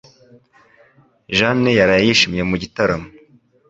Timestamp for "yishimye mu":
2.07-2.55